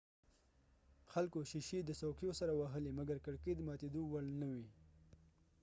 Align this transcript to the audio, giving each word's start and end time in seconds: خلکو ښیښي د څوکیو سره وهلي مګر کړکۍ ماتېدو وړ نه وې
خلکو 1.11 1.39
ښیښي 1.49 1.79
د 1.85 1.91
څوکیو 1.99 2.37
سره 2.39 2.51
وهلي 2.59 2.91
مګر 2.99 3.17
کړکۍ 3.25 3.51
ماتېدو 3.67 4.01
وړ 4.07 4.25
نه 4.41 4.47
وې 4.53 4.67